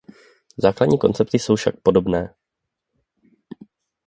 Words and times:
Základní 0.57 0.97
koncepty 0.99 1.39
jsou 1.39 1.55
však 1.55 1.75
podobné. 1.83 2.33